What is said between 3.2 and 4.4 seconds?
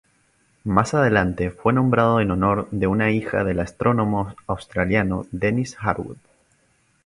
del astrónomo